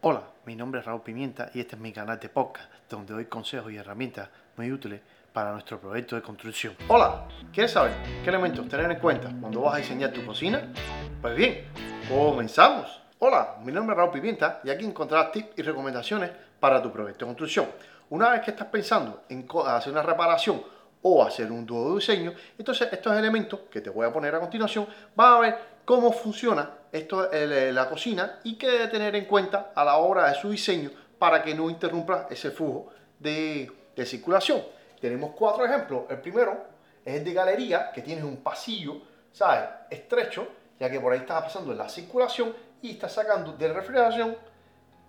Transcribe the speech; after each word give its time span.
Hola, 0.00 0.22
mi 0.46 0.54
nombre 0.54 0.78
es 0.78 0.86
Raúl 0.86 1.02
Pimienta 1.02 1.50
y 1.54 1.58
este 1.58 1.74
es 1.74 1.82
mi 1.82 1.92
canal 1.92 2.20
de 2.20 2.28
podcast 2.28 2.70
donde 2.88 3.14
doy 3.14 3.24
consejos 3.24 3.72
y 3.72 3.78
herramientas 3.78 4.28
muy 4.56 4.70
útiles 4.70 5.00
para 5.32 5.50
nuestro 5.50 5.80
proyecto 5.80 6.14
de 6.14 6.22
construcción. 6.22 6.76
Hola, 6.86 7.26
¿quieres 7.52 7.72
saber 7.72 7.94
qué 8.22 8.30
elementos 8.30 8.68
tener 8.68 8.88
en 8.92 9.00
cuenta 9.00 9.28
cuando 9.40 9.62
vas 9.62 9.74
a 9.74 9.78
diseñar 9.78 10.12
tu 10.12 10.24
cocina? 10.24 10.72
Pues 11.20 11.34
bien, 11.34 11.64
comenzamos. 12.08 13.02
Hola, 13.18 13.56
mi 13.64 13.72
nombre 13.72 13.94
es 13.94 13.98
Raúl 13.98 14.12
Pimienta 14.12 14.60
y 14.62 14.70
aquí 14.70 14.84
encontrarás 14.84 15.32
tips 15.32 15.58
y 15.58 15.62
recomendaciones 15.62 16.30
para 16.60 16.80
tu 16.80 16.92
proyecto 16.92 17.24
de 17.24 17.30
construcción. 17.30 17.66
Una 18.10 18.30
vez 18.30 18.42
que 18.42 18.52
estás 18.52 18.68
pensando 18.68 19.24
en 19.28 19.48
hacer 19.66 19.92
una 19.92 20.02
reparación 20.04 20.62
o 21.02 21.22
hacer 21.22 21.50
un 21.50 21.64
dúo 21.64 21.90
de 21.90 21.94
diseño, 21.96 22.34
entonces 22.58 22.88
estos 22.90 23.16
elementos 23.16 23.60
que 23.70 23.80
te 23.80 23.90
voy 23.90 24.06
a 24.06 24.12
poner 24.12 24.34
a 24.34 24.40
continuación, 24.40 24.86
vas 25.14 25.36
a 25.36 25.40
ver 25.40 25.58
cómo 25.84 26.12
funciona 26.12 26.70
esto, 26.92 27.28
la 27.32 27.88
cocina 27.88 28.40
y 28.44 28.56
qué 28.56 28.68
debe 28.68 28.88
tener 28.88 29.14
en 29.16 29.24
cuenta 29.26 29.72
a 29.74 29.84
la 29.84 29.96
hora 29.98 30.28
de 30.28 30.34
su 30.34 30.50
diseño 30.50 30.90
para 31.18 31.42
que 31.42 31.54
no 31.54 31.70
interrumpa 31.70 32.26
ese 32.30 32.50
flujo 32.50 32.90
de, 33.18 33.70
de 33.94 34.06
circulación. 34.06 34.62
Tenemos 35.00 35.32
cuatro 35.36 35.64
ejemplos. 35.64 36.04
El 36.08 36.20
primero 36.20 36.64
es 37.04 37.16
el 37.16 37.24
de 37.24 37.32
galería, 37.32 37.90
que 37.92 38.02
tiene 38.02 38.24
un 38.24 38.38
pasillo, 38.38 39.00
¿sabes? 39.32 39.68
Estrecho, 39.90 40.46
ya 40.78 40.90
que 40.90 41.00
por 41.00 41.12
ahí 41.12 41.20
está 41.20 41.42
pasando 41.42 41.72
la 41.74 41.88
circulación 41.88 42.54
y 42.82 42.92
está 42.92 43.08
sacando 43.08 43.52
de 43.52 43.72
refrigeración, 43.72 44.36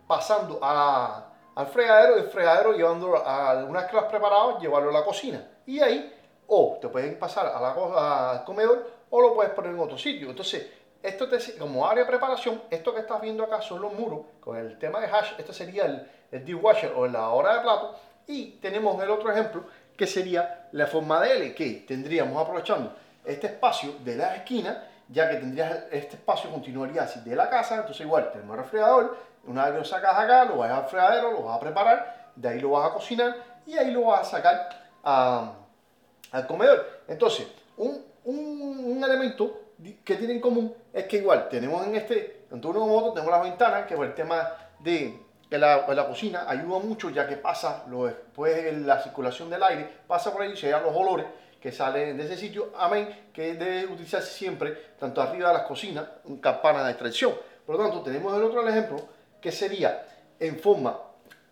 pasando 0.07 0.59
al 0.63 1.67
fregadero 1.67 2.17
y 2.17 2.21
el 2.21 2.29
fregadero 2.29 2.73
llevándolo 2.73 3.17
a 3.17 3.53
una 3.65 3.81
vez 3.81 3.89
que 3.89 3.95
lo 3.95 4.59
llevarlo 4.59 4.89
a 4.89 4.93
la 4.93 5.03
cocina. 5.03 5.45
Y 5.69 5.79
ahí, 5.81 6.11
o 6.47 6.79
te 6.81 6.87
pueden 6.87 7.19
pasar 7.19 7.45
a 7.45 7.61
la, 7.61 8.31
al 8.31 8.43
comedor 8.43 8.89
o 9.11 9.21
lo 9.21 9.35
puedes 9.35 9.51
poner 9.53 9.71
en 9.71 9.79
otro 9.79 9.99
sitio. 9.99 10.31
Entonces, 10.31 10.67
esto 11.03 11.29
te, 11.29 11.37
como 11.59 11.87
área 11.87 12.05
de 12.05 12.09
preparación, 12.09 12.63
esto 12.71 12.91
que 12.91 13.01
estás 13.01 13.21
viendo 13.21 13.43
acá 13.43 13.61
son 13.61 13.79
los 13.83 13.93
muros 13.93 14.21
con 14.39 14.57
el 14.57 14.79
tema 14.79 14.99
de 14.99 15.05
hash. 15.05 15.33
Esto 15.37 15.53
sería 15.53 15.85
el, 15.85 16.09
el 16.31 16.61
o 16.95 17.05
la 17.05 17.29
hora 17.29 17.57
de 17.57 17.61
plato. 17.61 17.95
Y 18.25 18.53
tenemos 18.53 19.01
el 19.03 19.11
otro 19.11 19.31
ejemplo 19.31 19.63
que 19.95 20.07
sería 20.07 20.69
la 20.71 20.87
forma 20.87 21.21
de 21.21 21.37
L, 21.37 21.53
que 21.53 21.85
tendríamos 21.87 22.41
aprovechando 22.41 22.95
este 23.23 23.45
espacio 23.45 23.93
de 24.03 24.15
la 24.15 24.37
esquina, 24.37 24.87
ya 25.07 25.29
que 25.29 25.35
tendrías 25.35 25.83
este 25.91 26.15
espacio 26.15 26.49
continuaría 26.49 27.03
así 27.03 27.19
de 27.19 27.35
la 27.35 27.47
casa, 27.47 27.75
entonces 27.75 28.07
igual 28.07 28.31
tenemos 28.31 28.57
el 28.57 28.63
refrigerador, 28.63 29.17
una 29.45 29.65
vez 29.65 29.75
lo 29.75 29.85
sacas 29.85 30.17
acá, 30.17 30.45
lo 30.45 30.57
vas 30.57 30.71
al 30.71 30.85
fregadero, 30.85 31.31
lo 31.31 31.43
vas 31.43 31.57
a 31.57 31.59
preparar, 31.59 32.31
de 32.35 32.49
ahí 32.49 32.59
lo 32.59 32.71
vas 32.71 32.89
a 32.89 32.93
cocinar 32.93 33.35
y 33.67 33.77
ahí 33.77 33.91
lo 33.91 34.05
vas 34.05 34.21
a 34.21 34.37
sacar 34.37 34.88
al 35.03 36.47
comedor. 36.47 37.01
Entonces, 37.07 37.47
un, 37.77 39.03
elemento 39.03 39.61
que 40.03 40.15
tiene 40.15 40.33
en 40.33 40.41
común 40.41 40.73
es 40.93 41.05
que 41.05 41.17
igual 41.17 41.47
tenemos 41.49 41.85
en 41.87 41.95
este, 41.95 42.45
tanto 42.49 42.69
uno 42.69 42.81
como 42.81 42.97
otro, 42.97 43.13
tenemos 43.13 43.31
las 43.31 43.43
ventanas, 43.43 43.87
que 43.87 43.95
por 43.95 44.05
el 44.05 44.13
tema 44.13 44.47
de 44.79 45.17
la, 45.51 46.05
cocina 46.07 46.45
ayuda 46.47 46.79
mucho 46.79 47.09
ya 47.09 47.27
que 47.27 47.37
pasa, 47.37 47.85
lo, 47.89 48.05
después 48.05 48.77
la 48.79 49.01
circulación 49.01 49.49
del 49.49 49.63
aire, 49.63 49.89
pasa 50.05 50.31
por 50.31 50.41
ahí, 50.41 50.55
se 50.55 50.69
dan 50.69 50.83
los 50.83 50.95
olores 50.95 51.25
que 51.61 51.71
salen 51.71 52.17
de 52.17 52.25
ese 52.25 52.37
sitio, 52.37 52.71
amén, 52.77 53.29
que 53.33 53.53
debe 53.55 53.85
utilizarse 53.85 54.31
siempre, 54.31 54.93
tanto 54.99 55.21
arriba 55.21 55.49
de 55.49 55.55
las 55.55 55.63
cocinas, 55.63 56.05
un 56.25 56.37
campana 56.37 56.83
de 56.83 56.91
extracción. 56.91 57.33
Por 57.65 57.75
lo 57.75 57.83
tanto, 57.83 58.01
tenemos 58.01 58.35
el 58.37 58.43
otro 58.43 58.67
ejemplo, 58.67 58.97
que 59.41 59.51
sería 59.51 60.05
en 60.39 60.57
forma 60.57 60.97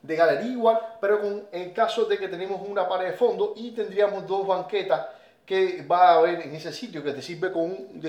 de 0.08 0.16
galería 0.16 0.52
igual, 0.52 0.80
pero 1.02 1.22
con 1.22 1.48
el 1.52 1.74
caso 1.74 2.06
de 2.06 2.18
que 2.18 2.30
tenemos 2.30 2.62
una 2.66 2.88
pared 2.88 3.08
de 3.08 3.14
fondo 3.14 3.54
y 3.56 3.72
tendríamos 3.72 4.26
dos 4.26 4.48
banquetas 4.48 5.08
que 5.46 5.86
va 5.90 6.10
a 6.10 6.14
haber 6.16 6.42
en 6.42 6.56
ese 6.56 6.72
sitio 6.72 7.04
que 7.04 7.12
te 7.12 7.22
sirve 7.22 7.52
con 7.52 7.64
un 7.64 8.02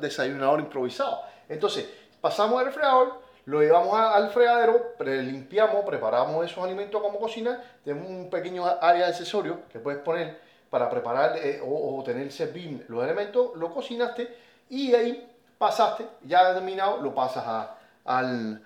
desayunador 0.00 0.60
improvisado. 0.60 1.22
Entonces, 1.48 1.86
pasamos 2.20 2.58
al 2.58 2.66
refrigerador, 2.66 3.20
lo 3.46 3.60
llevamos 3.60 3.94
al 3.98 4.30
fregadero, 4.30 4.94
limpiamos, 4.98 5.84
preparamos 5.84 6.44
esos 6.44 6.62
alimentos 6.64 7.00
como 7.00 7.18
cocina, 7.18 7.62
tenemos 7.84 8.08
un 8.08 8.28
pequeño 8.28 8.66
área 8.66 9.06
de 9.06 9.12
accesorio 9.12 9.60
que 9.70 9.78
puedes 9.78 10.00
poner 10.00 10.38
para 10.68 10.90
preparar 10.90 11.36
eh, 11.38 11.60
o, 11.64 12.02
tener 12.04 12.30
servir 12.32 12.84
los 12.88 13.04
elementos, 13.04 13.54
lo 13.56 13.72
cocinaste 13.72 14.34
y 14.68 14.94
ahí 14.94 15.32
pasaste, 15.58 16.06
ya 16.24 16.52
terminado, 16.54 16.98
lo 16.98 17.14
pasas 17.14 17.68
al, 18.04 18.62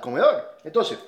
comedor. 0.00 0.58
Entonces, 0.64 0.98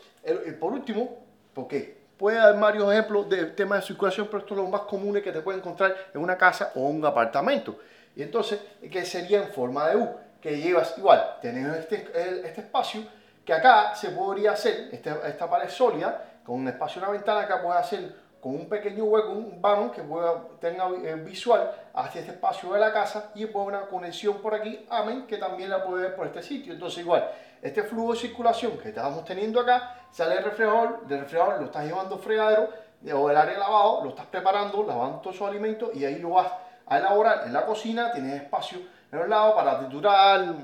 por 0.59 0.73
último, 0.73 1.19
porque 1.55 2.01
puede 2.19 2.39
haber 2.39 2.61
varios 2.61 2.93
ejemplos 2.93 3.29
de 3.29 3.47
temas 3.47 3.81
de 3.81 3.87
circulación, 3.87 4.27
pero 4.27 4.39
esto 4.39 4.55
es 4.55 4.61
lo 4.61 4.67
más 4.69 4.83
común 4.83 5.21
que 5.23 5.33
te 5.33 5.41
puedes 5.41 5.61
encontrar 5.61 5.97
en 6.13 6.21
una 6.21 6.37
casa 6.37 6.73
o 6.75 6.81
un 6.81 7.05
apartamento. 7.05 7.79
Y 8.15 8.23
entonces, 8.23 8.61
que 8.91 9.05
sería 9.05 9.43
en 9.43 9.49
forma 9.49 9.89
de 9.89 9.97
U 9.97 10.09
que 10.41 10.59
llevas 10.59 10.97
igual, 10.99 11.39
tenemos 11.41 11.77
este, 11.77 12.11
este 12.45 12.63
espacio 12.63 13.03
que 13.45 13.53
acá 13.53 13.95
se 13.95 14.11
podría 14.11 14.53
hacer, 14.53 14.89
este, 14.93 15.11
esta 15.27 15.49
pared 15.49 15.69
sólida, 15.69 16.25
con 16.45 16.61
un 16.61 16.69
espacio, 16.69 17.01
una 17.03 17.11
ventana, 17.11 17.41
acá 17.41 17.63
puede 17.63 17.79
hacer 17.79 18.15
con 18.41 18.55
un 18.55 18.69
pequeño 18.69 19.05
hueco, 19.05 19.33
un 19.33 19.61
vano 19.61 19.93
que 19.93 20.03
pueda, 20.03 20.43
tenga 20.61 20.89
eh, 21.05 21.15
visual 21.17 21.71
hacia 21.93 22.23
este 22.23 22.33
espacio 22.33 22.73
de 22.73 22.81
la 22.81 22.93
casa 22.93 23.31
y 23.35 23.43
después 23.43 23.67
una 23.67 23.83
conexión 23.83 24.39
por 24.39 24.55
aquí, 24.55 24.87
amén, 24.89 25.27
que 25.27 25.37
también 25.37 25.69
la 25.69 25.85
puede 25.85 26.05
ver 26.05 26.17
por 26.17 26.27
este 26.27 26.43
sitio. 26.43 26.73
Entonces 26.73 27.01
igual, 27.01 27.29
este 27.61 27.83
flujo 27.83 28.13
de 28.15 28.19
circulación 28.19 28.79
que 28.79 28.89
estamos 28.89 29.25
teniendo 29.25 29.61
acá, 29.61 30.07
sale 30.11 30.37
del 30.37 30.45
refrigerador, 30.45 31.07
del 31.07 31.21
refrigerador 31.21 31.61
lo 31.61 31.67
estás 31.67 31.85
llevando 31.85 32.15
al 32.15 32.21
fregadero 32.21 32.69
o 33.15 33.31
el 33.31 33.37
área 33.37 33.59
lavado, 33.59 34.05
lo 34.05 34.11
estás 34.11 34.27
preparando, 34.27 34.83
lavando 34.85 35.19
todos 35.19 35.37
esos 35.37 35.49
alimentos 35.49 35.91
y 35.95 36.05
ahí 36.05 36.19
lo 36.19 36.31
vas 36.31 36.51
a 36.87 36.99
elaborar 36.99 37.43
en 37.47 37.53
la 37.53 37.67
cocina, 37.67 38.13
tienes 38.13 38.43
espacio 38.43 38.79
en 39.13 39.19
los 39.19 39.29
lados 39.29 39.55
para 39.55 39.79
triturar, 39.81 40.55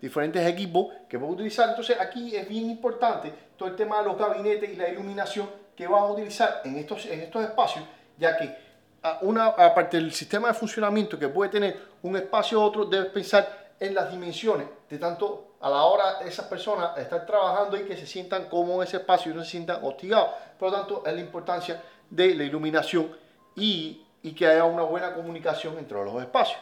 diferentes 0.00 0.46
equipos 0.46 0.88
que 1.08 1.18
puedes 1.18 1.34
utilizar. 1.34 1.70
Entonces 1.70 1.98
aquí 2.00 2.34
es 2.36 2.48
bien 2.48 2.70
importante 2.70 3.32
todo 3.56 3.68
el 3.68 3.76
tema 3.76 3.98
de 3.98 4.06
los 4.06 4.18
gabinetes 4.18 4.70
y 4.70 4.76
la 4.76 4.88
iluminación 4.88 5.48
que 5.76 5.86
vas 5.86 6.02
a 6.02 6.06
utilizar 6.06 6.60
en 6.64 6.76
estos, 6.76 7.06
en 7.06 7.20
estos 7.20 7.42
espacios, 7.44 7.84
ya 8.16 8.36
que 8.36 8.56
una, 9.22 9.46
aparte 9.46 9.98
del 9.98 10.12
sistema 10.12 10.48
de 10.48 10.54
funcionamiento 10.54 11.18
que 11.18 11.28
puede 11.28 11.50
tener 11.50 11.78
un 12.02 12.16
espacio 12.16 12.58
u 12.58 12.62
otro, 12.62 12.84
debes 12.86 13.08
pensar 13.08 13.74
en 13.78 13.94
las 13.94 14.10
dimensiones 14.10 14.66
de 14.88 14.98
tanto 14.98 15.56
a 15.60 15.68
la 15.68 15.82
hora 15.84 16.20
de 16.20 16.28
esas 16.28 16.46
personas 16.46 16.96
estar 16.96 17.26
trabajando 17.26 17.76
y 17.76 17.84
que 17.84 17.96
se 17.96 18.06
sientan 18.06 18.48
como 18.48 18.76
en 18.76 18.88
ese 18.88 18.98
espacio 18.98 19.32
y 19.32 19.34
no 19.34 19.44
se 19.44 19.50
sientan 19.50 19.80
hostigados. 19.82 20.30
Por 20.58 20.70
lo 20.70 20.78
tanto, 20.78 21.02
es 21.04 21.12
la 21.12 21.20
importancia 21.20 21.82
de 22.08 22.34
la 22.34 22.44
iluminación 22.44 23.14
y, 23.56 24.06
y 24.22 24.32
que 24.32 24.46
haya 24.46 24.64
una 24.64 24.82
buena 24.82 25.12
comunicación 25.14 25.76
entre 25.78 26.02
los 26.02 26.22
espacios. 26.22 26.60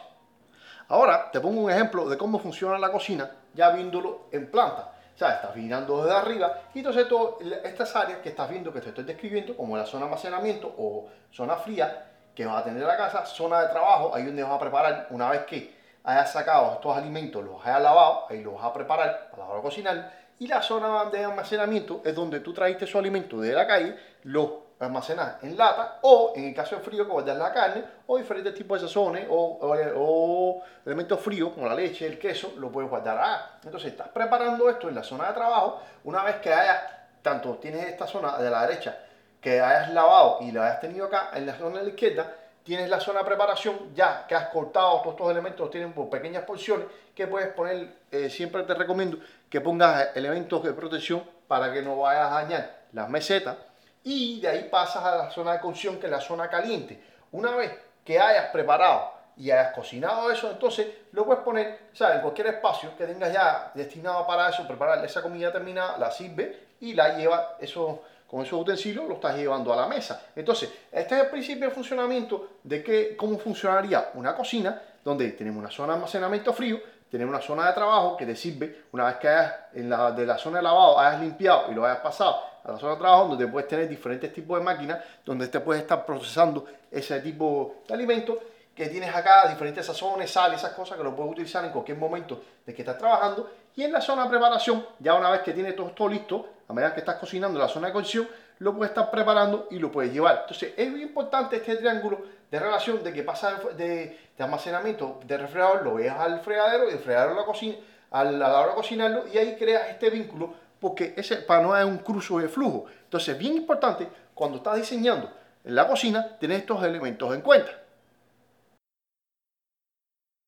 Ahora 0.89 1.31
te 1.31 1.39
pongo 1.39 1.61
un 1.61 1.71
ejemplo 1.71 2.09
de 2.09 2.17
cómo 2.17 2.39
funciona 2.39 2.77
la 2.77 2.91
cocina 2.91 3.31
ya 3.53 3.69
viéndolo 3.69 4.27
en 4.31 4.49
planta. 4.49 4.92
O 5.13 5.17
sea, 5.17 5.35
estás 5.35 5.55
mirando 5.55 6.03
desde 6.03 6.17
arriba 6.17 6.61
y 6.73 6.79
entonces 6.79 7.07
todas 7.07 7.35
estas 7.63 7.95
áreas 7.95 8.19
que 8.19 8.29
estás 8.29 8.49
viendo, 8.49 8.73
que 8.73 8.81
te 8.81 8.89
estoy 8.89 9.03
describiendo, 9.03 9.55
como 9.55 9.77
la 9.77 9.85
zona 9.85 10.05
de 10.05 10.11
almacenamiento 10.11 10.73
o 10.77 11.07
zona 11.31 11.55
fría 11.57 12.07
que 12.33 12.45
vas 12.45 12.61
a 12.61 12.63
tener 12.63 12.81
la 12.83 12.97
casa, 12.97 13.25
zona 13.25 13.61
de 13.61 13.67
trabajo, 13.69 14.13
ahí 14.13 14.25
donde 14.25 14.41
vas 14.41 14.53
a 14.53 14.59
preparar 14.59 15.07
una 15.11 15.29
vez 15.29 15.41
que 15.45 15.75
hayas 16.03 16.31
sacado 16.31 16.73
estos 16.73 16.97
alimentos, 16.97 17.43
los 17.43 17.63
hayas 17.65 17.81
lavado, 17.81 18.25
ahí 18.29 18.43
los 18.43 18.55
vas 18.55 18.65
a 18.65 18.73
preparar 18.73 19.29
para 19.29 19.43
la 19.43 19.49
hora 19.49 19.57
de 19.57 19.61
cocinar. 19.61 20.13
Y 20.39 20.47
la 20.47 20.61
zona 20.61 21.05
de 21.05 21.23
almacenamiento 21.23 22.01
es 22.03 22.15
donde 22.15 22.39
tú 22.39 22.53
traiste 22.53 22.87
su 22.87 22.97
alimento 22.97 23.39
de 23.39 23.53
la 23.53 23.67
calle, 23.67 23.95
los 24.23 24.49
almacenar 24.85 25.39
en 25.41 25.57
lata 25.57 25.99
o 26.01 26.33
en 26.35 26.45
el 26.45 26.53
caso 26.53 26.75
de 26.75 26.81
frío 26.81 27.05
que 27.05 27.11
guardar 27.11 27.37
la 27.37 27.51
carne 27.51 27.83
o 28.07 28.17
diferentes 28.17 28.53
tipos 28.53 28.81
de 28.81 28.87
sazones 28.87 29.27
o, 29.29 29.59
o, 29.61 30.63
elementos 30.85 31.19
fríos 31.19 31.51
como 31.53 31.67
la 31.67 31.75
leche, 31.75 32.05
el 32.05 32.19
queso, 32.19 32.53
lo 32.57 32.71
puedes 32.71 32.89
guardar. 32.89 33.17
Ah, 33.21 33.59
Entonces 33.63 33.91
estás 33.91 34.09
preparando 34.09 34.69
esto 34.69 34.89
en 34.89 34.95
la 34.95 35.03
zona 35.03 35.27
de 35.27 35.33
trabajo. 35.33 35.81
Una 36.03 36.23
vez 36.23 36.37
que 36.37 36.53
hayas, 36.53 36.81
tanto 37.21 37.55
tienes 37.55 37.85
esta 37.87 38.07
zona 38.07 38.37
de 38.37 38.49
la 38.49 38.65
derecha 38.67 38.97
que 39.39 39.59
hayas 39.59 39.93
lavado 39.93 40.37
y 40.41 40.51
la 40.51 40.67
hayas 40.67 40.79
tenido 40.79 41.05
acá 41.05 41.31
en 41.33 41.45
la 41.45 41.55
zona 41.55 41.79
de 41.79 41.83
la 41.83 41.89
izquierda, 41.89 42.33
tienes 42.63 42.89
la 42.89 42.99
zona 42.99 43.19
de 43.19 43.25
preparación 43.25 43.93
ya 43.93 44.25
que 44.25 44.35
has 44.35 44.47
cortado 44.47 45.01
todos 45.01 45.15
estos 45.15 45.31
elementos, 45.31 45.59
los 45.59 45.69
tienen 45.69 45.93
por 45.93 46.09
pequeñas 46.09 46.43
porciones 46.45 46.87
que 47.13 47.27
puedes 47.27 47.49
poner, 47.49 47.89
eh, 48.11 48.29
siempre 48.29 48.63
te 48.63 48.73
recomiendo 48.73 49.17
que 49.49 49.61
pongas 49.61 50.15
elementos 50.15 50.63
de 50.63 50.73
protección 50.73 51.23
para 51.47 51.71
que 51.73 51.81
no 51.81 51.97
vayas 51.97 52.31
a 52.31 52.35
dañar 52.35 52.75
las 52.93 53.09
mesetas 53.09 53.57
y 54.03 54.39
de 54.41 54.47
ahí 54.47 54.67
pasas 54.69 55.03
a 55.03 55.15
la 55.15 55.29
zona 55.31 55.53
de 55.53 55.59
cocción, 55.59 55.97
que 55.97 56.07
es 56.07 56.11
la 56.11 56.19
zona 56.19 56.49
caliente. 56.49 57.01
Una 57.31 57.55
vez 57.55 57.71
que 58.03 58.19
hayas 58.19 58.51
preparado 58.51 59.11
y 59.37 59.49
hayas 59.49 59.73
cocinado 59.73 60.29
eso, 60.29 60.51
entonces 60.51 60.87
lo 61.11 61.25
puedes 61.25 61.43
poner 61.43 61.89
¿sabes? 61.93 62.17
en 62.17 62.21
cualquier 62.21 62.47
espacio 62.47 62.95
que 62.97 63.05
tengas 63.05 63.31
ya 63.31 63.71
destinado 63.73 64.27
para 64.27 64.49
eso, 64.49 64.67
preparar 64.67 65.03
esa 65.03 65.21
comida 65.21 65.51
terminada, 65.51 65.97
la 65.97 66.11
sirve 66.11 66.67
y 66.81 66.93
la 66.93 67.17
lleva 67.17 67.57
eso, 67.59 68.03
con 68.27 68.41
esos 68.41 68.59
utensilios, 68.59 69.07
lo 69.07 69.15
estás 69.15 69.35
llevando 69.37 69.71
a 69.71 69.75
la 69.75 69.87
mesa. 69.87 70.27
Entonces, 70.35 70.71
este 70.91 71.15
es 71.15 71.23
el 71.23 71.29
principio 71.29 71.69
de 71.69 71.73
funcionamiento 71.73 72.49
de 72.63 72.83
que, 72.83 73.15
cómo 73.15 73.39
funcionaría 73.39 74.11
una 74.15 74.35
cocina, 74.35 74.81
donde 75.03 75.31
tenemos 75.31 75.59
una 75.59 75.71
zona 75.71 75.93
de 75.93 75.95
almacenamiento 75.95 76.53
frío, 76.53 76.79
tenemos 77.09 77.33
una 77.33 77.43
zona 77.43 77.67
de 77.67 77.73
trabajo 77.73 78.17
que 78.17 78.25
te 78.25 78.35
sirve, 78.35 78.85
una 78.91 79.05
vez 79.05 79.15
que 79.17 79.27
hayas 79.29 79.53
en 79.73 79.89
la, 79.89 80.11
de 80.11 80.25
la 80.25 80.37
zona 80.37 80.57
de 80.57 80.63
lavado 80.63 80.99
hayas 80.99 81.21
limpiado 81.21 81.71
y 81.71 81.75
lo 81.75 81.85
hayas 81.85 81.99
pasado 81.99 82.52
a 82.63 82.71
la 82.71 82.77
zona 82.77 82.93
de 82.93 82.99
trabajo 82.99 83.27
donde 83.29 83.47
puedes 83.47 83.67
tener 83.67 83.87
diferentes 83.89 84.33
tipos 84.33 84.57
de 84.57 84.63
máquinas, 84.63 84.99
donde 85.25 85.47
te 85.47 85.59
puedes 85.59 85.81
estar 85.81 86.05
procesando 86.05 86.65
ese 86.89 87.19
tipo 87.19 87.83
de 87.87 87.93
alimentos 87.93 88.37
que 88.75 88.87
tienes 88.87 89.13
acá, 89.13 89.47
diferentes 89.49 89.85
sazones, 89.85 90.31
sal, 90.31 90.53
esas 90.53 90.71
cosas 90.73 90.97
que 90.97 91.03
lo 91.03 91.15
puedes 91.15 91.31
utilizar 91.33 91.63
en 91.63 91.71
cualquier 91.71 91.97
momento 91.97 92.41
de 92.65 92.73
que 92.73 92.81
estás 92.81 92.97
trabajando 92.97 93.49
Y 93.75 93.83
en 93.83 93.91
la 93.91 94.01
zona 94.01 94.23
de 94.23 94.29
preparación, 94.29 94.85
ya 94.99 95.13
una 95.13 95.29
vez 95.29 95.41
que 95.41 95.53
tienes 95.53 95.75
todo, 95.75 95.91
todo 95.91 96.07
listo, 96.07 96.47
a 96.67 96.73
medida 96.73 96.93
que 96.93 97.01
estás 97.01 97.15
cocinando 97.15 97.59
la 97.59 97.67
zona 97.67 97.87
de 97.87 97.93
cocción, 97.93 98.27
lo 98.59 98.73
puedes 98.75 98.91
estar 98.91 99.11
preparando 99.11 99.67
y 99.71 99.79
lo 99.79 99.91
puedes 99.91 100.13
llevar. 100.13 100.39
Entonces 100.41 100.73
es 100.77 100.89
muy 100.89 101.01
importante 101.01 101.57
este 101.57 101.75
triángulo 101.75 102.21
de 102.49 102.59
relación 102.59 103.03
de 103.03 103.11
que 103.11 103.23
pasa 103.23 103.59
de, 103.75 104.19
almacenamiento 104.39 105.19
de 105.25 105.37
refrigerador, 105.37 105.83
lo 105.83 105.95
veas 105.95 106.19
al 106.19 106.39
fregadero 106.41 106.89
y 106.89 106.93
el 106.93 106.99
fregadero 106.99 107.33
a 107.33 107.37
la 107.37 107.45
cocina, 107.45 107.75
a 108.11 108.23
la 108.23 108.59
hora 108.59 108.69
de 108.69 108.75
cocinarlo 108.75 109.27
y 109.27 109.37
ahí 109.37 109.55
creas 109.57 109.89
este 109.89 110.09
vínculo 110.09 110.53
porque 110.83 111.13
ese 111.15 111.37
para 111.37 111.63
no 111.63 111.77
es 111.77 111.85
un 111.85 111.99
cruzo 111.99 112.39
de 112.39 112.49
flujo. 112.49 112.87
Entonces 113.05 113.29
es 113.29 113.39
bien 113.39 113.55
importante 113.55 114.05
cuando 114.33 114.57
estás 114.57 114.75
diseñando 114.75 115.31
en 115.63 115.75
la 115.75 115.87
cocina 115.87 116.37
tener 116.37 116.59
estos 116.59 116.83
elementos 116.83 117.33
en 117.33 117.39
cuenta. 117.39 117.71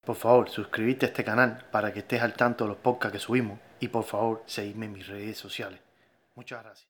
Por 0.06 0.18
favor, 0.18 0.50
suscríbete 0.50 1.06
a 1.06 1.10
este 1.10 1.24
canal 1.24 1.66
para 1.72 1.94
que 1.94 2.00
estés 2.00 2.22
al 2.22 2.34
tanto 2.34 2.66
de 2.66 2.72
los 2.72 2.78
podcasts 2.78 3.14
que 3.14 3.20
subimos 3.20 3.58
y 3.80 3.88
por 3.88 4.04
favor, 4.04 4.44
seguidme 4.46 4.88
en 4.88 4.92
mis 4.92 5.08
redes 5.08 5.38
sociales. 5.38 5.80
Muchas 6.36 6.62
gracias. 6.62 6.84